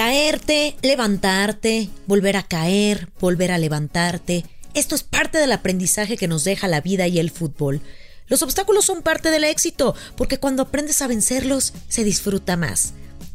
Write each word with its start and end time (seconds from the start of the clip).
Caerte, 0.00 0.78
levantarte, 0.80 1.90
volver 2.06 2.38
a 2.38 2.42
caer, 2.42 3.10
volver 3.20 3.52
a 3.52 3.58
levantarte. 3.58 4.46
Esto 4.72 4.94
es 4.94 5.02
parte 5.02 5.36
del 5.36 5.52
aprendizaje 5.52 6.16
que 6.16 6.26
nos 6.26 6.42
deja 6.42 6.68
la 6.68 6.80
vida 6.80 7.06
y 7.06 7.18
el 7.18 7.30
fútbol. 7.30 7.82
Los 8.26 8.40
obstáculos 8.40 8.86
son 8.86 9.02
parte 9.02 9.30
del 9.30 9.44
éxito, 9.44 9.94
porque 10.16 10.38
cuando 10.38 10.62
aprendes 10.62 11.02
a 11.02 11.06
vencerlos, 11.06 11.74
se 11.90 12.02
disfruta 12.02 12.56
más. 12.56 12.94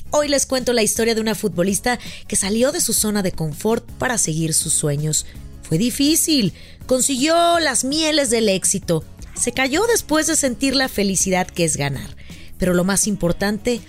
Hoy 0.10 0.28
les 0.28 0.48
cuento 0.48 0.74
la 0.74 0.82
historia 0.82 1.14
de 1.14 1.22
una 1.22 1.36
futbolista 1.36 2.00
que 2.28 2.36
salió 2.36 2.72
de 2.72 2.82
su 2.82 2.94
zona 2.94 3.22
de 3.22 3.32
confort 3.32 3.88
para 4.00 4.18
seguir 4.18 4.56
sus 4.56 4.74
sueños. 4.74 5.28
Fue 5.62 5.78
difícil, 5.78 6.52
consiguió 6.88 7.60
las 7.60 7.84
mieles 7.84 8.32
del 8.32 8.50
éxito, 8.50 9.04
se 9.40 9.52
cayó 9.52 9.86
después 9.86 10.26
de 10.26 10.36
sentir 10.36 10.76
la 10.76 10.90
felicidad 10.90 11.46
que 11.46 11.64
es 11.64 11.78
ganar. 11.78 12.18
Pero 12.58 12.74
lo 12.74 12.84
más 12.84 13.06
importante 13.06 13.82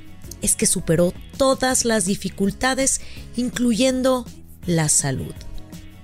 es 0.43 0.57
que 0.57 0.66
superó 0.66 1.12
todas 1.37 1.84
las 1.84 2.05
dificultades, 2.07 3.00
incluyendo 3.36 4.27
la 4.67 4.89
salud. 4.89 5.35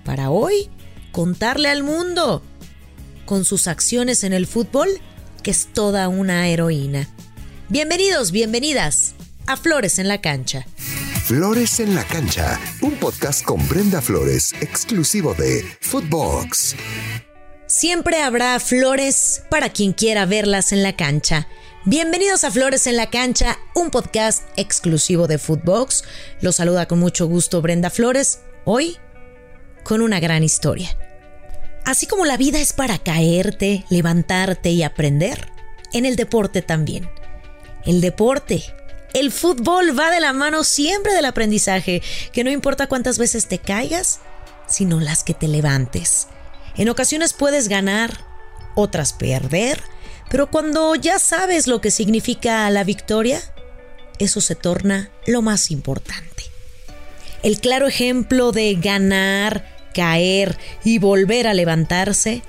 Para 0.05 0.31
hoy, 0.31 0.71
contarle 1.13 1.69
al 1.69 1.83
mundo, 1.83 2.43
con 3.27 3.45
sus 3.45 3.69
acciones 3.69 4.25
en 4.25 4.33
el 4.33 4.47
fútbol, 4.47 4.89
que 5.43 5.51
es 5.51 5.69
toda 5.73 6.09
una 6.09 6.49
heroína. 6.49 7.09
Bienvenidos, 7.69 8.33
bienvenidas 8.33 9.15
a 9.47 9.57
Flores 9.57 9.99
en 9.99 10.09
la 10.09 10.21
Cancha. 10.21 10.67
Flores 11.25 11.81
en 11.81 11.95
la 11.95 12.05
Cancha, 12.05 12.61
un 12.81 12.93
podcast 12.97 13.45
con 13.45 13.67
Brenda 13.69 14.03
Flores, 14.03 14.53
exclusivo 14.61 15.35
de 15.35 15.65
Footbox. 15.81 16.75
Siempre 17.67 18.21
habrá 18.21 18.61
flores 18.61 19.43
para 19.49 19.71
quien 19.71 19.93
quiera 19.95 20.27
verlas 20.27 20.73
en 20.73 20.83
la 20.83 20.95
cancha. 20.95 21.49
Bienvenidos 21.85 22.45
a 22.45 22.53
Flores 22.53 22.87
en 22.87 22.97
la 22.97 23.11
Cancha, 23.11 23.59
un 23.75 23.91
podcast 23.91 24.45
exclusivo 24.55 25.27
de 25.27 25.39
Footbox. 25.39 26.05
Los 26.41 26.55
saluda 26.57 26.87
con 26.87 27.01
mucho 27.01 27.27
gusto 27.27 27.61
Brenda 27.61 27.91
Flores, 27.91 28.39
hoy 28.65 28.99
con 29.83 30.01
una 30.01 30.21
gran 30.21 30.45
historia. 30.45 30.97
Así 31.85 32.07
como 32.07 32.25
la 32.25 32.37
vida 32.37 32.61
es 32.61 32.73
para 32.73 32.99
caerte, 32.99 33.85
levantarte 33.91 34.71
y 34.71 34.85
aprender, 34.85 35.49
en 35.93 36.07
el 36.07 36.15
deporte 36.15 36.63
también. 36.63 37.11
El 37.85 38.01
deporte, 38.01 38.63
el 39.13 39.33
fútbol 39.33 39.99
va 39.99 40.13
de 40.13 40.21
la 40.21 40.33
mano 40.33 40.63
siempre 40.63 41.13
del 41.15 41.25
aprendizaje, 41.25 42.01
que 42.33 42.45
no 42.45 42.53
importa 42.53 42.87
cuántas 42.87 43.19
veces 43.19 43.49
te 43.49 43.59
caigas, 43.59 44.21
sino 44.69 45.01
las 45.01 45.25
que 45.25 45.35
te 45.35 45.49
levantes. 45.49 46.29
En 46.77 46.89
ocasiones 46.89 47.33
puedes 47.33 47.67
ganar, 47.67 48.25
otras 48.77 49.13
perder, 49.13 49.83
pero 50.33 50.51
cuando 50.51 50.95
ya 50.95 51.19
sabes 51.19 51.67
lo 51.67 51.83
que 51.83 51.91
significa 51.91 52.71
la 52.71 52.85
victoria, 52.85 53.43
eso 54.19 54.41
se 54.41 54.55
torna 54.55 55.11
lo 55.27 55.43
más 55.43 55.71
importante. 55.71 56.45
El 57.43 57.61
claro 57.61 57.87
ejemplo 57.87 58.51
de 58.51 58.75
ganar, 58.77 59.77
caer 59.93 60.57
y 60.85 60.99
volver 60.99 61.47
a 61.47 61.53
levantarse 61.53 62.43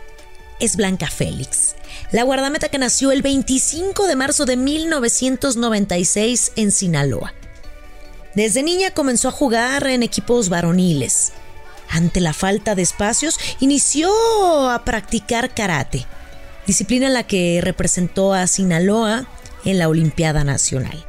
es 0.61 0.77
Blanca 0.77 1.07
Félix, 1.09 1.75
la 2.13 2.23
guardameta 2.23 2.69
que 2.69 2.77
nació 2.77 3.11
el 3.11 3.21
25 3.21 4.07
de 4.07 4.15
marzo 4.15 4.45
de 4.45 4.55
1996 4.55 6.53
en 6.55 6.71
Sinaloa. 6.71 7.33
Desde 8.33 8.63
niña 8.63 8.91
comenzó 8.91 9.27
a 9.27 9.31
jugar 9.31 9.87
en 9.87 10.03
equipos 10.03 10.47
varoniles. 10.47 11.33
Ante 11.89 12.21
la 12.21 12.31
falta 12.31 12.75
de 12.75 12.81
espacios, 12.81 13.37
inició 13.59 14.09
a 14.69 14.85
practicar 14.85 15.53
karate 15.53 16.07
disciplina 16.67 17.07
en 17.07 17.13
la 17.13 17.23
que 17.23 17.59
representó 17.61 18.33
a 18.33 18.47
Sinaloa 18.47 19.27
en 19.65 19.79
la 19.79 19.89
Olimpiada 19.89 20.43
Nacional. 20.43 21.05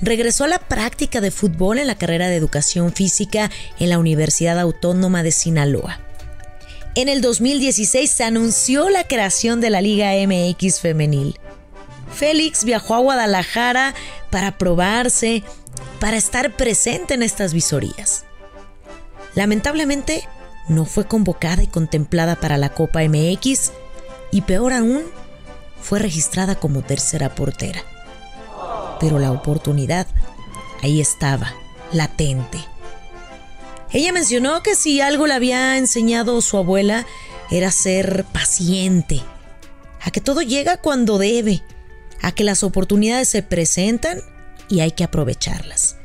Regresó 0.00 0.44
a 0.44 0.48
la 0.48 0.58
práctica 0.58 1.20
de 1.20 1.30
fútbol 1.30 1.78
en 1.78 1.86
la 1.86 1.94
carrera 1.94 2.28
de 2.28 2.36
educación 2.36 2.92
física 2.92 3.50
en 3.78 3.90
la 3.90 3.98
Universidad 3.98 4.58
Autónoma 4.58 5.22
de 5.22 5.30
Sinaloa. 5.30 6.00
En 6.94 7.08
el 7.08 7.20
2016 7.20 8.10
se 8.10 8.24
anunció 8.24 8.88
la 8.88 9.04
creación 9.04 9.60
de 9.60 9.70
la 9.70 9.80
Liga 9.80 10.12
MX 10.26 10.80
femenil. 10.80 11.38
Félix 12.12 12.64
viajó 12.64 12.94
a 12.94 12.98
Guadalajara 12.98 13.94
para 14.30 14.58
probarse, 14.58 15.44
para 16.00 16.16
estar 16.16 16.56
presente 16.56 17.14
en 17.14 17.22
estas 17.22 17.52
visorías. 17.52 18.24
Lamentablemente, 19.34 20.26
no 20.68 20.84
fue 20.84 21.06
convocada 21.06 21.62
y 21.62 21.68
contemplada 21.68 22.36
para 22.36 22.58
la 22.58 22.70
Copa 22.70 23.02
MX 23.02 23.72
y 24.30 24.42
peor 24.42 24.72
aún, 24.72 25.02
fue 25.80 25.98
registrada 25.98 26.54
como 26.54 26.82
tercera 26.82 27.34
portera. 27.34 27.82
Pero 29.00 29.18
la 29.18 29.32
oportunidad 29.32 30.06
ahí 30.82 31.00
estaba, 31.00 31.54
latente. 31.92 32.58
Ella 33.92 34.12
mencionó 34.12 34.62
que 34.62 34.76
si 34.76 35.00
algo 35.00 35.26
le 35.26 35.34
había 35.34 35.76
enseñado 35.76 36.40
su 36.42 36.56
abuela 36.56 37.06
era 37.50 37.72
ser 37.72 38.24
paciente, 38.32 39.22
a 40.02 40.10
que 40.10 40.20
todo 40.20 40.42
llega 40.42 40.76
cuando 40.76 41.18
debe, 41.18 41.62
a 42.22 42.32
que 42.32 42.44
las 42.44 42.62
oportunidades 42.62 43.28
se 43.28 43.42
presentan 43.42 44.20
y 44.68 44.80
hay 44.80 44.92
que 44.92 45.04
aprovecharlas. 45.04 45.96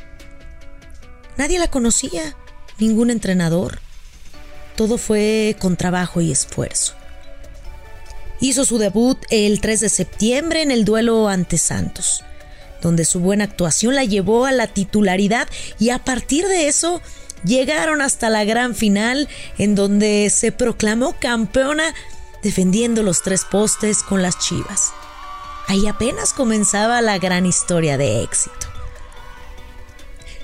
Nadie 1.37 1.59
la 1.59 1.69
conocía, 1.69 2.35
ningún 2.79 3.11
entrenador. 3.11 3.79
Todo 4.75 4.97
fue 4.97 5.55
con 5.59 5.77
trabajo 5.77 6.21
y 6.21 6.31
esfuerzo. 6.31 6.95
Hizo 8.39 8.65
su 8.65 8.77
debut 8.77 9.17
el 9.29 9.61
3 9.61 9.79
de 9.79 9.89
septiembre 9.89 10.61
en 10.61 10.71
el 10.71 10.85
duelo 10.85 11.27
ante 11.27 11.57
Santos, 11.57 12.23
donde 12.81 13.05
su 13.05 13.19
buena 13.19 13.45
actuación 13.45 13.95
la 13.95 14.03
llevó 14.03 14.45
a 14.45 14.51
la 14.51 14.67
titularidad 14.67 15.47
y 15.79 15.89
a 15.89 15.99
partir 15.99 16.47
de 16.47 16.67
eso 16.67 17.01
llegaron 17.43 18.01
hasta 18.01 18.29
la 18.29 18.43
gran 18.43 18.75
final 18.75 19.29
en 19.57 19.75
donde 19.75 20.29
se 20.29 20.51
proclamó 20.51 21.15
campeona 21.19 21.93
defendiendo 22.43 23.03
los 23.03 23.23
tres 23.23 23.45
postes 23.45 24.03
con 24.03 24.21
las 24.21 24.37
Chivas. 24.37 24.91
Ahí 25.67 25.87
apenas 25.87 26.33
comenzaba 26.33 27.01
la 27.01 27.17
gran 27.17 27.45
historia 27.45 27.97
de 27.97 28.21
éxito. 28.21 28.67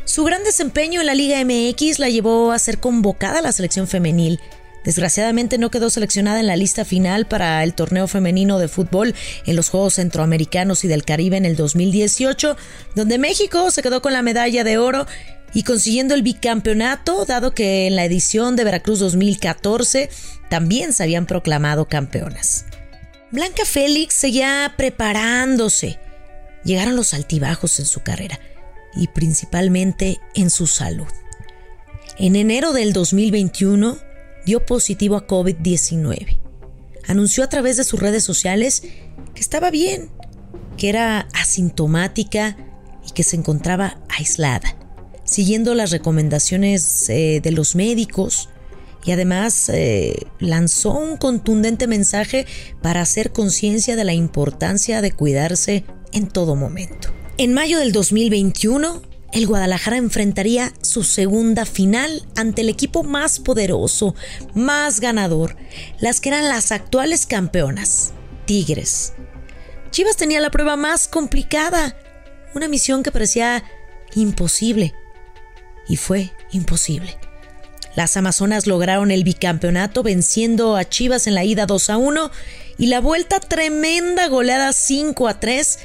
Su 0.06 0.24
gran 0.24 0.44
desempeño 0.44 1.00
en 1.00 1.08
la 1.08 1.14
Liga 1.14 1.44
MX 1.46 2.00
la 2.00 2.10
llevó 2.10 2.52
a 2.52 2.60
ser 2.60 2.80
convocada 2.80 3.40
a 3.40 3.42
la 3.42 3.52
selección 3.52 3.88
femenil 3.88 4.40
Desgraciadamente 4.84 5.58
no 5.58 5.70
quedó 5.70 5.90
seleccionada 5.90 6.40
en 6.40 6.48
la 6.48 6.56
lista 6.56 6.86
final 6.86 7.28
para 7.28 7.64
el 7.64 7.74
torneo 7.74 8.08
femenino 8.08 8.58
de 8.58 8.68
fútbol 8.68 9.14
en 9.46 9.56
los 9.56 9.70
Juegos 9.70 9.96
Centroamericanos 9.96 10.84
y 10.84 10.88
del 10.88 11.06
Caribe 11.06 11.38
en 11.38 11.46
el 11.46 11.56
2018, 11.56 12.58
donde 12.96 13.18
México 13.18 13.70
se 13.70 13.84
quedó 13.84 14.02
con 14.02 14.14
la 14.14 14.24
medalla 14.24 14.64
de 14.64 14.78
oro 14.78 15.06
y 15.54 15.64
consiguiendo 15.64 16.16
el 16.16 16.24
bicampeonato, 16.24 17.26
dado 17.26 17.52
que 17.52 17.88
en 17.88 17.96
la 17.96 18.06
edición 18.06 18.56
de 18.56 18.64
Veracruz 18.64 19.00
2014 19.00 20.10
también 20.50 20.94
se 20.94 21.04
habían 21.04 21.26
proclamado 21.26 21.86
campeonas. 21.86 22.66
Blanca 23.32 23.66
Félix 23.66 24.16
seguía 24.16 24.74
preparándose. 24.78 26.00
Llegaron 26.64 26.96
los 26.96 27.14
altibajos 27.14 27.80
en 27.80 27.86
su 27.86 28.02
carrera 28.02 28.40
y 28.96 29.08
principalmente 29.08 30.20
en 30.36 30.50
su 30.50 30.68
salud. 30.68 31.08
En 32.18 32.36
enero 32.36 32.74
del 32.74 32.94
2021, 32.94 33.98
dio 34.46 34.66
positivo 34.66 35.16
a 35.16 35.28
COVID-19. 35.28 36.40
Anunció 37.08 37.44
a 37.44 37.50
través 37.50 37.78
de 37.78 37.84
sus 37.84 38.00
redes 38.00 38.24
sociales 38.24 38.84
que 39.34 39.42
estaba 39.42 39.72
bien, 39.72 40.10
que 40.78 40.90
era 40.90 41.28
asintomática 41.34 42.58
y 43.08 43.12
que 43.12 43.24
se 43.24 43.36
encontraba 43.36 44.02
aislada, 44.10 44.78
siguiendo 45.24 45.76
las 45.76 45.92
recomendaciones 45.92 47.10
eh, 47.10 47.40
de 47.42 47.52
los 47.52 47.76
médicos 47.76 48.50
y 49.04 49.12
además 49.12 49.70
eh, 49.70 50.28
lanzó 50.40 50.92
un 50.92 51.18
contundente 51.18 51.88
mensaje 51.88 52.46
para 52.82 53.02
hacer 53.02 53.32
conciencia 53.32 53.96
de 53.96 54.04
la 54.04 54.14
importancia 54.14 55.02
de 55.02 55.12
cuidarse 55.12 55.86
en 56.12 56.28
todo 56.28 56.56
momento. 56.56 57.10
En 57.38 57.54
mayo 57.54 57.80
del 57.80 57.92
2021, 57.92 59.02
el 59.32 59.48
Guadalajara 59.48 59.98
enfrentaría 59.98 60.74
su 60.82 61.04
segunda 61.04 61.66
final 61.66 62.26
ante 62.36 62.62
el 62.62 62.70
equipo 62.70 63.04
más 63.04 63.40
poderoso, 63.40 64.16
más 64.54 65.00
ganador, 65.00 65.56
las 66.00 66.20
que 66.20 66.30
eran 66.30 66.50
las 66.50 66.72
actuales 66.72 67.26
campeonas, 67.26 68.12
Tigres. 68.46 69.14
Chivas 69.92 70.18
tenía 70.18 70.40
la 70.40 70.52
prueba 70.52 70.76
más 70.76 71.08
complicada, 71.08 71.98
una 72.54 72.68
misión 72.68 73.04
que 73.04 73.12
parecía 73.12 73.64
imposible. 74.16 74.94
Y 75.88 75.98
fue 75.98 76.32
imposible. 76.52 77.18
Las 77.96 78.16
Amazonas 78.16 78.68
lograron 78.68 79.12
el 79.12 79.24
bicampeonato 79.24 80.04
venciendo 80.04 80.78
a 80.78 80.88
Chivas 80.88 81.28
en 81.28 81.36
la 81.36 81.44
ida 81.44 81.66
2 81.66 81.90
a 81.90 81.98
1 81.98 82.32
y 82.78 82.88
la 82.88 83.02
vuelta 83.02 83.40
tremenda 83.40 84.28
goleada 84.28 84.72
5 84.72 85.28
a 85.28 85.40
3 85.40 85.80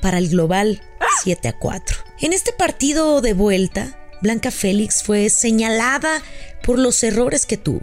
para 0.00 0.18
el 0.18 0.28
global 0.28 0.80
7 1.24 1.48
a 1.48 1.58
4. 1.58 2.07
En 2.20 2.32
este 2.32 2.52
partido 2.52 3.20
de 3.20 3.32
vuelta, 3.32 3.96
Blanca 4.20 4.50
Félix 4.50 5.04
fue 5.04 5.30
señalada 5.30 6.20
por 6.64 6.76
los 6.76 7.00
errores 7.04 7.46
que 7.46 7.56
tuvo. 7.56 7.82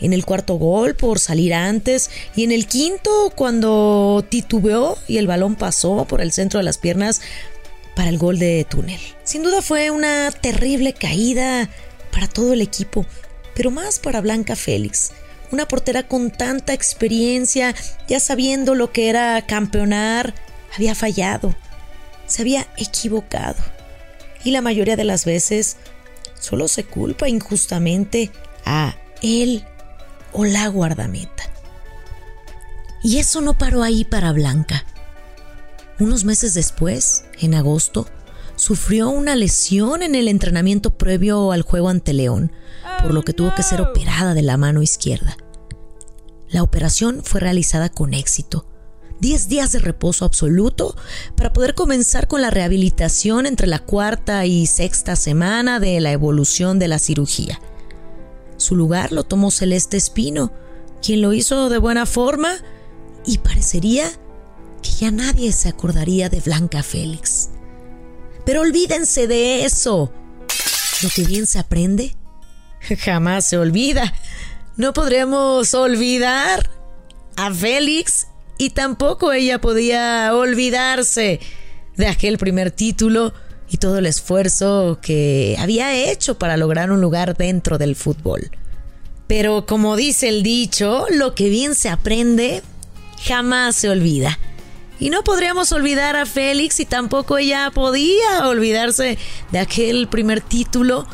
En 0.00 0.12
el 0.12 0.24
cuarto 0.24 0.54
gol 0.54 0.96
por 0.96 1.20
salir 1.20 1.54
antes 1.54 2.10
y 2.34 2.42
en 2.42 2.50
el 2.50 2.66
quinto 2.66 3.32
cuando 3.36 4.24
titubeó 4.28 4.98
y 5.06 5.18
el 5.18 5.28
balón 5.28 5.54
pasó 5.54 6.04
por 6.04 6.20
el 6.20 6.32
centro 6.32 6.58
de 6.58 6.64
las 6.64 6.78
piernas 6.78 7.20
para 7.94 8.08
el 8.08 8.18
gol 8.18 8.40
de 8.40 8.66
túnel. 8.68 9.00
Sin 9.22 9.44
duda 9.44 9.62
fue 9.62 9.90
una 9.90 10.32
terrible 10.32 10.92
caída 10.92 11.70
para 12.10 12.26
todo 12.26 12.54
el 12.54 12.62
equipo, 12.62 13.06
pero 13.54 13.70
más 13.70 14.00
para 14.00 14.20
Blanca 14.20 14.56
Félix, 14.56 15.12
una 15.52 15.68
portera 15.68 16.08
con 16.08 16.32
tanta 16.32 16.72
experiencia, 16.72 17.72
ya 18.08 18.18
sabiendo 18.18 18.74
lo 18.74 18.90
que 18.90 19.10
era 19.10 19.40
campeonar, 19.46 20.34
había 20.74 20.96
fallado, 20.96 21.54
se 22.30 22.42
había 22.42 22.66
equivocado. 22.76 23.62
Y 24.44 24.52
la 24.52 24.62
mayoría 24.62 24.96
de 24.96 25.04
las 25.04 25.24
veces 25.24 25.76
solo 26.38 26.68
se 26.68 26.84
culpa 26.84 27.28
injustamente 27.28 28.30
a 28.64 28.96
él 29.20 29.64
o 30.32 30.44
la 30.44 30.68
guardameta. 30.68 31.42
Y 33.02 33.18
eso 33.18 33.40
no 33.40 33.58
paró 33.58 33.82
ahí 33.82 34.04
para 34.04 34.32
Blanca. 34.32 34.84
Unos 35.98 36.24
meses 36.24 36.54
después, 36.54 37.24
en 37.38 37.54
agosto, 37.54 38.06
sufrió 38.56 39.10
una 39.10 39.36
lesión 39.36 40.02
en 40.02 40.14
el 40.14 40.28
entrenamiento 40.28 40.96
previo 40.96 41.52
al 41.52 41.62
juego 41.62 41.88
ante 41.88 42.12
León, 42.12 42.52
por 43.02 43.12
lo 43.12 43.22
que 43.22 43.32
tuvo 43.32 43.54
que 43.54 43.62
ser 43.62 43.80
operada 43.80 44.34
de 44.34 44.42
la 44.42 44.56
mano 44.56 44.82
izquierda. 44.82 45.36
La 46.48 46.62
operación 46.62 47.22
fue 47.24 47.40
realizada 47.40 47.88
con 47.88 48.12
éxito. 48.14 48.69
10 49.20 49.48
días 49.48 49.72
de 49.72 49.78
reposo 49.78 50.24
absoluto 50.24 50.96
para 51.36 51.52
poder 51.52 51.74
comenzar 51.74 52.26
con 52.26 52.40
la 52.40 52.50
rehabilitación 52.50 53.46
entre 53.46 53.66
la 53.66 53.78
cuarta 53.78 54.46
y 54.46 54.66
sexta 54.66 55.14
semana 55.14 55.78
de 55.78 56.00
la 56.00 56.12
evolución 56.12 56.78
de 56.78 56.88
la 56.88 56.98
cirugía. 56.98 57.60
Su 58.56 58.76
lugar 58.76 59.12
lo 59.12 59.24
tomó 59.24 59.50
Celeste 59.50 59.96
Espino, 59.96 60.52
quien 61.02 61.22
lo 61.22 61.32
hizo 61.32 61.68
de 61.68 61.78
buena 61.78 62.06
forma 62.06 62.56
y 63.26 63.38
parecería 63.38 64.10
que 64.82 64.90
ya 64.90 65.10
nadie 65.10 65.52
se 65.52 65.68
acordaría 65.68 66.28
de 66.28 66.40
Blanca 66.40 66.82
Félix. 66.82 67.50
Pero 68.46 68.62
olvídense 68.62 69.26
de 69.26 69.64
eso. 69.64 70.12
Lo 71.02 71.08
que 71.14 71.24
bien 71.24 71.46
se 71.46 71.58
aprende, 71.58 72.16
jamás 72.98 73.48
se 73.48 73.58
olvida. 73.58 74.14
No 74.76 74.92
podríamos 74.92 75.74
olvidar 75.74 76.70
a 77.36 77.52
Félix 77.52 78.29
y 78.60 78.68
tampoco 78.68 79.32
ella 79.32 79.58
podía 79.58 80.34
olvidarse 80.34 81.40
de 81.96 82.06
aquel 82.06 82.36
primer 82.36 82.70
título 82.70 83.32
y 83.70 83.78
todo 83.78 83.96
el 83.96 84.04
esfuerzo 84.04 84.98
que 85.00 85.56
había 85.58 85.94
hecho 85.94 86.38
para 86.38 86.58
lograr 86.58 86.92
un 86.92 87.00
lugar 87.00 87.38
dentro 87.38 87.78
del 87.78 87.96
fútbol. 87.96 88.50
Pero 89.26 89.64
como 89.64 89.96
dice 89.96 90.28
el 90.28 90.42
dicho, 90.42 91.06
lo 91.08 91.34
que 91.34 91.48
bien 91.48 91.74
se 91.74 91.88
aprende 91.88 92.62
jamás 93.24 93.76
se 93.76 93.88
olvida. 93.88 94.38
Y 94.98 95.08
no 95.08 95.24
podríamos 95.24 95.72
olvidar 95.72 96.16
a 96.16 96.26
Félix 96.26 96.80
y 96.80 96.84
tampoco 96.84 97.38
ella 97.38 97.70
podía 97.72 98.46
olvidarse 98.46 99.16
de 99.52 99.58
aquel 99.58 100.06
primer 100.06 100.42
título 100.42 101.06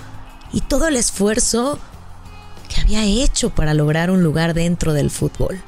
y 0.53 0.63
todo 0.63 0.89
el 0.89 0.97
esfuerzo 0.97 1.79
que 2.69 2.81
había 2.81 3.05
hecho 3.05 3.51
para 3.51 3.73
lograr 3.73 4.11
un 4.11 4.25
lugar 4.25 4.53
dentro 4.53 4.93
del 4.95 5.11
fútbol. 5.13 5.63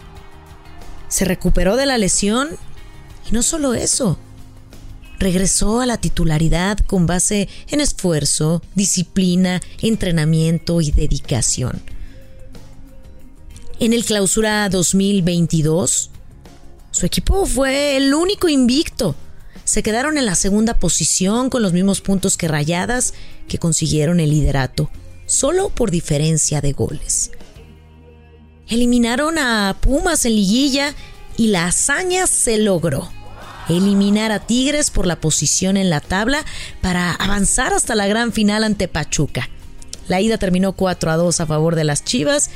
Se 1.08 1.24
recuperó 1.24 1.76
de 1.76 1.86
la 1.86 1.98
lesión 1.98 2.48
y 3.28 3.32
no 3.32 3.42
solo 3.42 3.74
eso, 3.74 4.18
regresó 5.18 5.80
a 5.80 5.86
la 5.86 5.98
titularidad 5.98 6.78
con 6.78 7.06
base 7.06 7.48
en 7.68 7.80
esfuerzo, 7.80 8.62
disciplina, 8.74 9.60
entrenamiento 9.80 10.80
y 10.80 10.90
dedicación. 10.90 11.82
En 13.80 13.92
el 13.92 14.04
clausura 14.04 14.68
2022, 14.68 16.10
su 16.90 17.06
equipo 17.06 17.46
fue 17.46 17.96
el 17.96 18.12
único 18.14 18.48
invicto. 18.48 19.14
Se 19.64 19.82
quedaron 19.82 20.18
en 20.18 20.26
la 20.26 20.34
segunda 20.34 20.78
posición 20.78 21.50
con 21.50 21.62
los 21.62 21.72
mismos 21.72 22.00
puntos 22.00 22.36
que 22.36 22.48
Rayadas, 22.48 23.14
que 23.46 23.58
consiguieron 23.58 24.18
el 24.18 24.30
liderato, 24.30 24.90
solo 25.26 25.68
por 25.68 25.90
diferencia 25.90 26.60
de 26.60 26.72
goles. 26.72 27.30
Eliminaron 28.68 29.38
a 29.38 29.76
Pumas 29.80 30.24
en 30.24 30.36
liguilla 30.36 30.94
y 31.36 31.48
la 31.48 31.66
hazaña 31.66 32.26
se 32.26 32.58
logró. 32.58 33.08
Eliminar 33.68 34.32
a 34.32 34.40
Tigres 34.40 34.90
por 34.90 35.06
la 35.06 35.20
posición 35.20 35.76
en 35.76 35.90
la 35.90 36.00
tabla 36.00 36.44
para 36.80 37.12
avanzar 37.12 37.72
hasta 37.72 37.94
la 37.94 38.06
gran 38.06 38.32
final 38.32 38.64
ante 38.64 38.88
Pachuca. 38.88 39.48
La 40.08 40.20
ida 40.20 40.38
terminó 40.38 40.72
4 40.72 41.10
a 41.10 41.16
2 41.16 41.40
a 41.40 41.46
favor 41.46 41.74
de 41.74 41.84
las 41.84 42.04
Chivas 42.04 42.50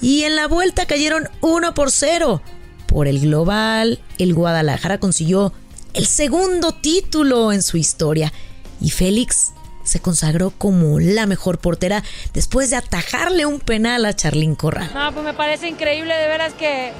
y 0.00 0.24
en 0.24 0.36
la 0.36 0.48
vuelta 0.48 0.86
cayeron 0.86 1.28
1 1.40 1.74
por 1.74 1.90
0 1.90 2.42
por 2.86 3.08
el 3.08 3.20
global, 3.20 4.00
el 4.18 4.34
Guadalajara 4.34 4.98
consiguió 4.98 5.52
el 5.92 6.06
segundo 6.06 6.72
título 6.72 7.52
en 7.52 7.62
su 7.62 7.76
historia 7.76 8.32
y 8.80 8.90
Félix 8.90 9.52
se 9.86 10.00
consagró 10.00 10.50
como 10.50 10.98
la 11.00 11.26
mejor 11.26 11.58
portera 11.58 12.02
después 12.34 12.70
de 12.70 12.76
atajarle 12.76 13.46
un 13.46 13.60
penal 13.60 14.04
a 14.04 14.14
Charlín 14.14 14.54
Corral. 14.54 14.90
No, 14.92 15.12
pues 15.12 15.24
me 15.24 15.34
parece 15.34 15.68
increíble, 15.68 16.14
de 16.14 16.26
veras 16.26 16.52
que 16.54 16.92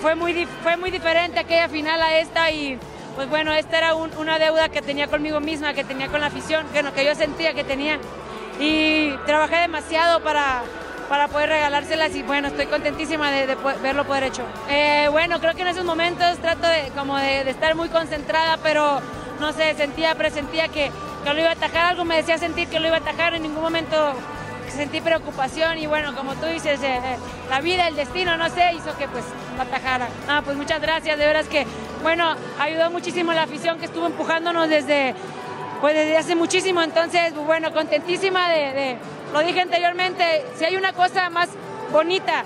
fue 0.00 0.14
muy, 0.14 0.46
fue 0.62 0.76
muy 0.76 0.90
diferente 0.90 1.38
aquella 1.38 1.68
final 1.68 2.00
a 2.00 2.18
esta 2.18 2.50
y 2.50 2.78
pues 3.14 3.28
bueno, 3.28 3.52
esta 3.52 3.78
era 3.78 3.94
una 3.94 4.38
deuda 4.38 4.68
que 4.68 4.80
tenía 4.80 5.08
conmigo 5.08 5.40
misma, 5.40 5.74
que 5.74 5.82
tenía 5.82 6.06
con 6.08 6.20
la 6.20 6.28
afición, 6.28 6.66
que, 6.72 6.84
que 6.92 7.04
yo 7.04 7.14
sentía 7.16 7.52
que 7.52 7.64
tenía 7.64 7.98
y 8.60 9.10
trabajé 9.26 9.56
demasiado 9.56 10.22
para, 10.22 10.62
para 11.08 11.28
poder 11.28 11.48
regalárselas 11.48 12.14
y 12.14 12.22
bueno, 12.22 12.48
estoy 12.48 12.66
contentísima 12.66 13.30
de, 13.30 13.56
verlo 13.82 14.04
poder 14.06 14.24
hecho. 14.24 14.44
Eh, 14.68 15.08
bueno, 15.10 15.40
creo 15.40 15.54
que 15.54 15.62
en 15.62 15.68
esos 15.68 15.84
momentos 15.84 16.38
trato 16.38 16.66
de, 16.66 16.90
como 16.96 17.16
de, 17.16 17.48
estar 17.50 17.74
muy 17.74 17.88
concentrada, 17.88 18.58
pero 18.62 19.00
no 19.40 19.52
sé, 19.52 19.74
sentía, 19.74 20.14
presentía 20.14 20.68
que, 20.68 20.90
que 21.24 21.34
lo 21.34 21.40
iba 21.40 21.50
a 21.50 21.52
atajar, 21.52 21.86
algo 21.86 22.04
me 22.04 22.16
decía 22.16 22.38
sentir 22.38 22.68
que 22.68 22.80
lo 22.80 22.86
iba 22.86 22.96
a 22.96 23.00
atajar, 23.00 23.34
en 23.34 23.42
ningún 23.42 23.62
momento 23.62 24.14
sentí 24.70 25.00
preocupación 25.00 25.78
y 25.78 25.86
bueno, 25.86 26.14
como 26.14 26.34
tú 26.34 26.46
dices, 26.46 26.80
eh, 26.82 27.00
eh, 27.02 27.16
la 27.50 27.60
vida, 27.60 27.88
el 27.88 27.96
destino, 27.96 28.36
no 28.36 28.48
sé, 28.48 28.72
hizo 28.74 28.96
que 28.96 29.08
pues 29.08 29.24
lo 29.56 29.62
atajara. 29.62 30.08
Ah, 30.28 30.42
pues 30.44 30.56
muchas 30.56 30.80
gracias, 30.80 31.18
de 31.18 31.26
veras 31.26 31.48
que, 31.48 31.66
bueno, 32.02 32.36
ayudó 32.60 32.90
muchísimo 32.90 33.32
la 33.32 33.42
afición 33.42 33.78
que 33.78 33.86
estuvo 33.86 34.06
empujándonos 34.06 34.68
desde, 34.68 35.14
pues 35.80 35.94
desde 35.94 36.16
hace 36.16 36.34
muchísimo, 36.36 36.82
entonces, 36.82 37.34
bueno, 37.34 37.72
contentísima 37.72 38.50
de 38.50 38.98
lo 39.32 39.40
dije 39.40 39.60
anteriormente, 39.60 40.44
si 40.56 40.64
hay 40.64 40.76
una 40.76 40.92
cosa 40.92 41.28
más 41.28 41.50
bonita 41.92 42.44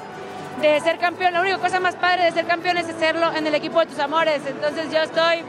de 0.61 0.81
ser 0.81 0.99
campeón, 0.99 1.33
la 1.33 1.41
única 1.41 1.59
cosa 1.59 1.81
más 1.81 1.95
padre 1.95 2.25
de 2.25 2.33
ser 2.33 2.47
campeón 2.47 2.77
es 2.77 2.89
hacerlo 2.89 3.33
en 3.35 3.47
el 3.47 3.55
equipo 3.55 3.81
de 3.81 3.87
tus 3.87 3.99
amores. 3.99 4.43
Entonces 4.47 4.91
yo 4.91 5.01
estoy, 5.03 5.43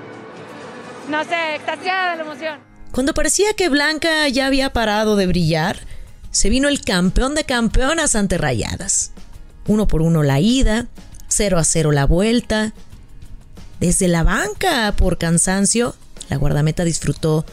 no 1.09 1.23
sé, 1.23 1.55
extasiada 1.55 2.11
de 2.11 2.17
la 2.17 2.23
emoción. 2.23 2.62
Cuando 2.93 3.13
parecía 3.13 3.53
que 3.55 3.67
Blanca 3.67 4.29
ya 4.29 4.45
había 4.45 4.71
parado 4.71 5.17
de 5.17 5.27
brillar, 5.27 5.79
se 6.31 6.49
vino 6.49 6.69
el 6.69 6.79
campeón 6.79 7.35
de 7.35 7.43
campeonas 7.43 8.15
ante 8.15 8.37
Rayadas. 8.37 9.11
Uno 9.67 9.87
por 9.87 10.01
uno 10.01 10.23
la 10.23 10.39
ida, 10.39 10.87
0 11.27 11.57
a 11.57 11.63
0 11.63 11.91
la 11.91 12.05
vuelta. 12.05 12.71
Desde 13.79 14.07
la 14.07 14.23
banca, 14.23 14.93
por 14.95 15.17
cansancio, 15.17 15.95
la 16.29 16.37
guardameta 16.37 16.85
disfrutó 16.85 17.45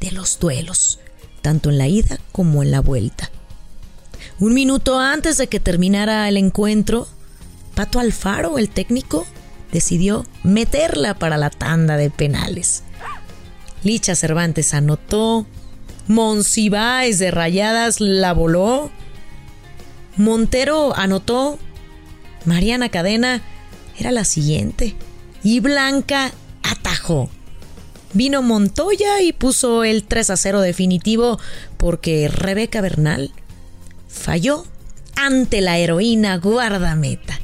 de 0.00 0.12
los 0.12 0.38
duelos 0.38 1.00
tanto 1.42 1.70
en 1.70 1.78
la 1.78 1.88
ida 1.88 2.18
como 2.30 2.62
en 2.62 2.70
la 2.70 2.80
vuelta. 2.80 3.30
Un 4.38 4.54
minuto 4.54 5.00
antes 5.00 5.36
de 5.36 5.48
que 5.48 5.58
terminara 5.58 6.28
el 6.28 6.36
encuentro, 6.36 7.08
Pato 7.74 7.98
Alfaro, 7.98 8.58
el 8.58 8.70
técnico, 8.70 9.26
decidió 9.72 10.24
meterla 10.44 11.14
para 11.14 11.36
la 11.36 11.50
tanda 11.50 11.96
de 11.96 12.10
penales. 12.10 12.84
Licha 13.84 14.14
Cervantes 14.14 14.74
anotó, 14.74 15.46
Monsiváis 16.06 17.18
de 17.18 17.30
Rayadas 17.30 18.00
la 18.00 18.32
voló, 18.32 18.90
Montero 20.16 20.96
anotó, 20.96 21.58
Mariana 22.44 22.88
Cadena 22.88 23.42
era 23.98 24.10
la 24.10 24.24
siguiente 24.24 24.94
y 25.42 25.60
Blanca 25.60 26.32
atajó. 26.62 27.30
Vino 28.14 28.42
Montoya 28.42 29.20
y 29.20 29.32
puso 29.32 29.84
el 29.84 30.04
3 30.04 30.30
a 30.30 30.36
0 30.36 30.60
definitivo 30.60 31.38
porque 31.76 32.28
Rebeca 32.28 32.80
Bernal 32.80 33.32
falló 34.08 34.64
ante 35.14 35.60
la 35.60 35.78
heroína 35.78 36.38
guardameta. 36.38 37.38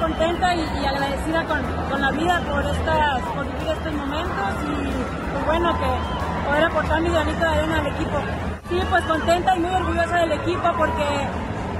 Contenta 0.00 0.54
y, 0.54 0.86
agradecida 0.86 1.44
con, 1.44 2.00
la 2.00 2.10
vida 2.10 2.40
por, 2.50 2.64
estas, 2.64 3.20
por 3.34 3.44
vivir 3.44 3.68
estos 3.68 3.92
momentos 3.92 4.50
y 4.64 5.32
pues 5.32 5.46
bueno, 5.46 5.72
que 5.78 6.48
poder 6.48 6.64
aportar 6.64 7.00
mi 7.02 7.10
granito 7.10 7.38
de 7.38 7.46
arena 7.46 7.78
al 7.78 7.86
equipo. 7.86 8.18
Sí, 8.70 8.80
pues 8.88 9.04
contenta 9.04 9.56
y 9.56 9.60
muy 9.60 9.70
orgullosa 9.70 10.16
del 10.20 10.32
equipo 10.32 10.72
porque 10.78 11.04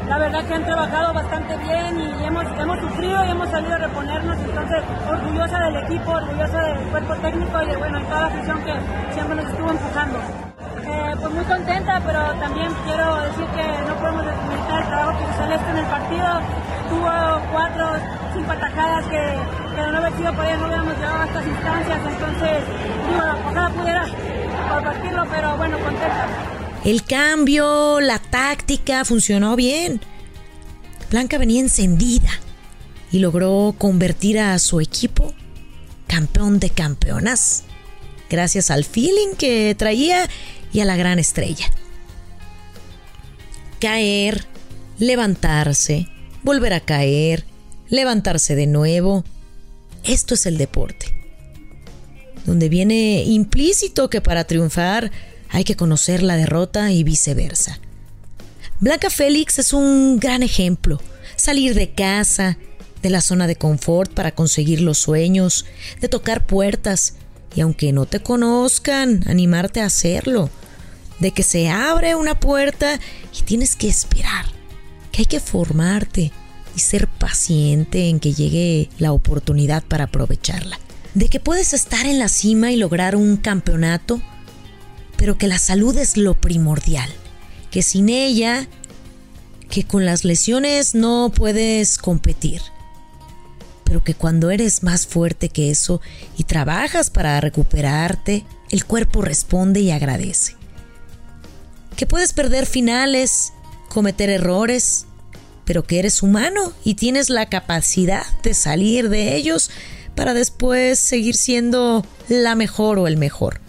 la 0.07 0.19
verdad 0.19 0.45
que 0.45 0.55
han 0.55 0.65
trabajado 0.65 1.15
bastante 1.15 1.57
bien 1.57 2.00
y 2.00 2.25
hemos, 2.25 2.45
hemos 2.59 2.79
sufrido 2.81 3.25
y 3.25 3.31
hemos 3.31 3.49
salido 3.49 3.75
a 3.75 3.79
reponernos, 3.79 4.37
entonces 4.39 4.83
orgullosa 5.09 5.59
del 5.61 5.77
equipo, 5.77 6.11
orgullosa 6.11 6.62
del 6.62 6.79
cuerpo 6.89 7.15
técnico 7.15 7.62
y 7.62 7.67
de 7.67 7.77
bueno, 7.77 8.00
toda 8.03 8.21
la 8.21 8.27
afición 8.27 8.65
que 8.65 8.75
siempre 9.15 9.37
nos 9.37 9.47
estuvo 9.47 9.71
empujando. 9.71 10.19
Eh, 10.85 11.17
pues 11.21 11.33
muy 11.33 11.45
contenta, 11.45 12.03
pero 12.05 12.21
también 12.41 12.69
quiero 12.85 13.17
decir 13.23 13.47
que 13.47 13.65
Celeste 15.50 15.71
en 15.71 15.76
el 15.78 15.87
partido. 15.87 16.40
Tuvo 16.88 17.52
cuatro, 17.52 17.87
cinco 18.35 18.52
atajadas 18.52 19.04
que, 19.07 19.75
que 19.75 19.90
no 19.90 19.99
haber 19.99 20.16
sido 20.16 20.35
por 20.35 20.45
ella 20.45 20.57
no 20.57 20.66
hubiéramos 20.66 20.95
llegado 20.97 21.23
a 21.23 21.26
estas 21.26 21.47
instancias, 21.47 21.99
entonces, 22.07 22.64
digo, 23.09 23.23
ojalá 23.49 23.71
pudiera 23.71 24.07
compartirlo, 24.73 25.26
pero 25.30 25.57
bueno, 25.57 25.78
contenta. 25.78 26.28
El 26.85 27.04
cambio, 27.04 28.00
la 28.00 28.19
táctica 28.19 29.04
funcionó 29.04 29.57
bien. 29.57 30.00
Blanca 31.11 31.38
venía 31.38 31.61
encendida 31.61 32.30
y 33.11 33.19
logró 33.19 33.75
convertir 33.76 34.38
a 34.38 34.59
su 34.59 34.80
equipo 34.80 35.35
campeón 36.07 36.61
de 36.61 36.71
campeonas, 36.71 37.64
gracias 38.28 38.71
al 38.71 38.85
feeling 38.85 39.35
que 39.37 39.75
traía 39.76 40.28
y 40.73 40.80
a 40.80 40.85
la 40.85 40.97
gran 40.97 41.19
estrella. 41.19 41.66
Caer, 43.80 44.47
levantarse, 45.00 46.07
volver 46.45 46.75
a 46.75 46.80
caer, 46.80 47.45
levantarse 47.88 48.54
de 48.54 48.69
nuevo. 48.69 49.25
Esto 50.04 50.35
es 50.35 50.47
el 50.47 50.57
deporte, 50.57 51.12
donde 52.47 52.69
viene 52.69 53.25
implícito 53.25 54.09
que 54.09 54.21
para 54.21 54.45
triunfar 54.45 55.11
hay 55.49 55.64
que 55.64 55.75
conocer 55.75 56.23
la 56.23 56.37
derrota 56.37 56.92
y 56.92 57.02
viceversa. 57.02 57.80
Blanca 58.78 59.11
Félix 59.11 59.59
es 59.59 59.73
un 59.73 60.19
gran 60.21 60.42
ejemplo. 60.42 61.00
Salir 61.37 61.75
de 61.75 61.90
casa, 61.90 62.57
de 63.02 63.11
la 63.11 63.21
zona 63.21 63.47
de 63.47 63.57
confort 63.57 64.12
para 64.12 64.35
conseguir 64.35 64.80
los 64.80 64.99
sueños, 64.99 65.66
de 66.00 66.09
tocar 66.09 66.47
puertas 66.47 67.14
y 67.57 67.62
aunque 67.62 67.92
no 67.92 68.07
te 68.07 68.21
conozcan, 68.21 69.25
animarte 69.26 69.80
a 69.80 69.87
hacerlo. 69.87 70.50
De 71.19 71.33
que 71.33 71.42
se 71.42 71.69
abre 71.69 72.14
una 72.14 72.38
puerta 72.38 72.99
y 73.38 73.42
tienes 73.42 73.76
que 73.76 73.88
esperar, 73.88 74.47
que 75.12 75.23
hay 75.23 75.26
que 75.26 75.40
formarte 75.40 76.33
y 76.76 76.81
ser 76.81 77.09
paciente 77.09 78.09
en 78.09 78.21
que 78.21 78.33
llegue 78.33 78.88
la 78.99 79.12
oportunidad 79.12 79.83
para 79.83 80.05
aprovecharla. 80.05 80.79
De 81.14 81.29
que 81.29 81.40
puedes 81.40 81.73
estar 81.75 82.07
en 82.07 82.19
la 82.19 82.29
cima 82.29 82.71
y 82.71 82.76
lograr 82.76 83.17
un 83.17 83.37
campeonato, 83.37 84.21
pero 85.17 85.37
que 85.37 85.49
la 85.49 85.59
salud 85.59 85.97
es 85.99 86.17
lo 86.17 86.35
primordial, 86.35 87.11
que 87.71 87.83
sin 87.83 88.09
ella, 88.09 88.69
que 89.69 89.85
con 89.85 90.07
las 90.07 90.25
lesiones 90.25 90.95
no 90.95 91.33
puedes 91.35 91.99
competir 91.99 92.61
pero 93.90 94.05
que 94.05 94.14
cuando 94.14 94.52
eres 94.52 94.85
más 94.85 95.05
fuerte 95.09 95.49
que 95.49 95.73
eso 95.73 96.00
y 96.38 96.45
trabajas 96.45 97.11
para 97.11 97.40
recuperarte, 97.40 98.45
el 98.71 98.85
cuerpo 98.85 99.21
responde 99.21 99.81
y 99.81 99.90
agradece. 99.90 100.55
Que 101.97 102.07
puedes 102.07 102.33
perder 102.33 102.67
finales, 102.67 103.52
cometer 103.90 104.30
errores, 104.30 105.06
pero 105.66 105.85
que 105.85 105.99
eres 105.99 106.23
humano 106.23 106.73
y 106.85 106.94
tienes 106.94 107.28
la 107.28 107.49
capacidad 107.50 108.25
de 108.42 108.54
salir 108.54 109.11
de 109.11 109.37
ellos 109.37 109.70
para 110.14 110.32
después 110.32 110.99
seguir 110.99 111.37
siendo 111.37 112.04
la 112.28 112.54
mejor 112.54 112.99
o 112.99 113.06
el 113.06 113.16
mejor. 113.16 113.61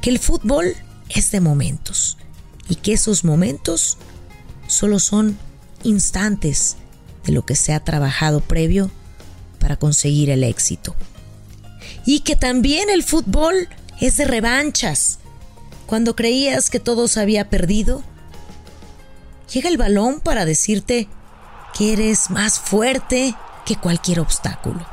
Que 0.00 0.10
el 0.10 0.18
fútbol 0.18 0.74
es 1.10 1.30
de 1.30 1.40
momentos 1.40 2.16
y 2.68 2.76
que 2.76 2.94
esos 2.94 3.24
momentos 3.24 3.98
solo 4.66 4.98
son 4.98 5.36
instantes 5.82 6.76
de 7.24 7.32
lo 7.32 7.44
que 7.44 7.56
se 7.56 7.72
ha 7.72 7.80
trabajado 7.80 8.40
previo 8.40 8.90
para 9.58 9.76
conseguir 9.76 10.30
el 10.30 10.44
éxito. 10.44 10.94
Y 12.06 12.20
que 12.20 12.36
también 12.36 12.88
el 12.88 13.02
fútbol 13.02 13.68
es 14.00 14.16
de 14.16 14.24
revanchas. 14.24 15.18
Cuando 15.86 16.14
creías 16.14 16.70
que 16.70 16.80
todo 16.80 17.08
se 17.08 17.20
había 17.20 17.50
perdido, 17.50 18.02
llega 19.52 19.68
el 19.68 19.76
balón 19.76 20.20
para 20.20 20.44
decirte 20.44 21.08
que 21.76 21.92
eres 21.92 22.30
más 22.30 22.58
fuerte 22.58 23.34
que 23.64 23.76
cualquier 23.76 24.20
obstáculo. 24.20 24.86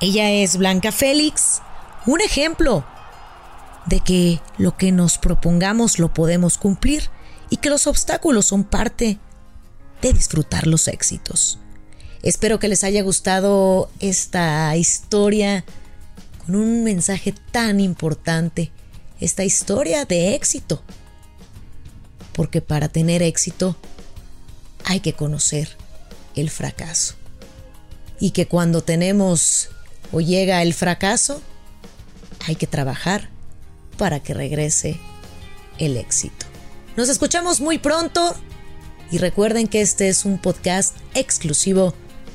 Ella 0.00 0.30
es 0.30 0.56
Blanca 0.56 0.92
Félix, 0.92 1.62
un 2.06 2.20
ejemplo 2.20 2.84
de 3.86 4.00
que 4.00 4.40
lo 4.58 4.76
que 4.76 4.92
nos 4.92 5.18
propongamos 5.18 5.98
lo 5.98 6.12
podemos 6.12 6.58
cumplir 6.58 7.10
y 7.50 7.58
que 7.58 7.70
los 7.70 7.86
obstáculos 7.86 8.46
son 8.46 8.64
parte 8.64 9.18
de 10.02 10.12
disfrutar 10.12 10.66
los 10.66 10.88
éxitos. 10.88 11.58
Espero 12.22 12.58
que 12.58 12.68
les 12.68 12.84
haya 12.84 13.02
gustado 13.02 13.90
esta 14.00 14.76
historia 14.76 15.64
con 16.44 16.56
un 16.56 16.84
mensaje 16.84 17.32
tan 17.52 17.80
importante, 17.80 18.72
esta 19.20 19.44
historia 19.44 20.04
de 20.04 20.34
éxito. 20.34 20.82
Porque 22.36 22.60
para 22.60 22.88
tener 22.88 23.22
éxito 23.22 23.76
hay 24.84 25.00
que 25.00 25.14
conocer 25.14 25.76
el 26.36 26.50
fracaso. 26.50 27.14
Y 28.20 28.30
que 28.30 28.46
cuando 28.46 28.82
tenemos 28.82 29.70
o 30.12 30.20
llega 30.20 30.62
el 30.62 30.74
fracaso, 30.74 31.42
hay 32.46 32.54
que 32.56 32.66
trabajar 32.66 33.30
para 33.98 34.20
que 34.20 34.34
regrese 34.34 35.00
el 35.78 35.96
éxito. 35.96 36.46
Nos 36.96 37.08
escuchamos 37.08 37.60
muy 37.60 37.78
pronto 37.78 38.36
y 39.10 39.18
recuerden 39.18 39.66
que 39.66 39.80
este 39.80 40.08
es 40.08 40.24
un 40.24 40.38
podcast 40.38 40.96
exclusivo 41.14 41.94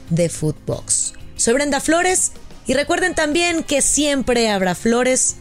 de 0.09 0.29
Footbox. 0.29 1.13
Soy 1.35 1.53
Brenda 1.53 1.79
Flores 1.79 2.33
y 2.67 2.73
recuerden 2.73 3.15
también 3.15 3.63
que 3.63 3.81
siempre 3.81 4.49
habrá 4.49 4.75
flores 4.75 5.37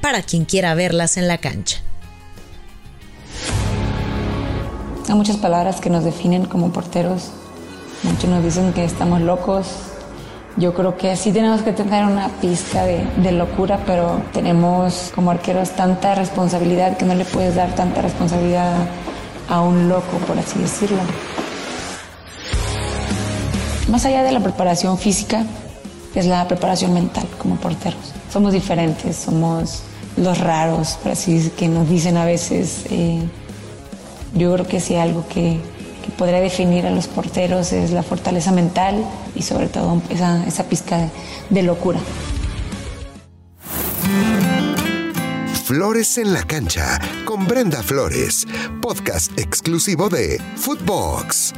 para 0.00 0.22
quien 0.22 0.44
quiera 0.44 0.74
verlas 0.74 1.16
en 1.16 1.28
la 1.28 1.38
cancha. 1.38 1.82
Hay 5.12 5.18
muchas 5.18 5.36
palabras 5.36 5.78
que 5.78 5.90
nos 5.90 6.04
definen 6.04 6.46
como 6.46 6.72
porteros. 6.72 7.32
Muchos 8.02 8.30
nos 8.30 8.42
dicen 8.42 8.72
que 8.72 8.82
estamos 8.82 9.20
locos. 9.20 9.66
Yo 10.56 10.72
creo 10.72 10.96
que 10.96 11.16
sí 11.16 11.32
tenemos 11.32 11.60
que 11.60 11.72
tener 11.72 12.06
una 12.06 12.30
pizca 12.40 12.84
de, 12.84 13.32
locura, 13.32 13.78
pero 13.84 14.22
tenemos 14.32 15.12
como 15.14 15.30
arqueros 15.30 15.72
tanta 15.72 16.14
responsabilidad 16.14 16.96
que 16.96 17.04
no 17.04 17.14
le 17.14 17.26
puedes 17.26 17.56
dar 17.56 17.74
tanta 17.74 18.00
responsabilidad 18.00 18.72
a 19.50 19.60
un 19.60 19.90
loco, 19.90 20.16
por 20.26 20.38
así 20.38 20.58
decirlo. 20.58 21.00
Más 23.90 24.06
allá 24.06 24.22
de 24.22 24.32
la 24.32 24.40
preparación 24.40 24.96
física, 24.96 25.44
es 26.14 26.24
la 26.24 26.48
preparación 26.48 26.94
mental 26.94 27.26
como 27.36 27.56
porteros. 27.56 28.14
Somos 28.32 28.54
diferentes, 28.54 29.16
somos 29.16 29.82
los 30.16 30.38
raros, 30.38 30.96
por 31.02 31.12
así 31.12 31.52
que 31.54 31.68
nos 31.68 31.86
dicen 31.86 32.16
a 32.16 32.24
veces. 32.24 32.86
Eh, 32.88 33.20
yo 34.34 34.52
creo 34.54 34.66
que 34.66 34.80
sí 34.80 34.96
algo 34.96 35.26
que, 35.28 35.58
que, 36.04 36.10
podría 36.16 36.40
definir 36.40 36.86
a 36.86 36.90
los 36.90 37.06
porteros 37.08 37.72
es 37.72 37.90
la 37.90 38.02
fortaleza 38.02 38.52
mental 38.52 39.04
y 39.34 39.42
sobre 39.42 39.68
todo 39.68 40.02
esa, 40.10 40.46
esa 40.46 40.64
pizca 40.64 41.08
de 41.50 41.62
locura. 41.62 42.00
Flores 45.64 46.18
en 46.18 46.34
la 46.34 46.42
cancha 46.42 46.98
con 47.24 47.46
Brenda 47.46 47.82
Flores, 47.82 48.46
podcast 48.82 49.38
exclusivo 49.38 50.08
de 50.10 50.38
Footbox. 50.56 51.54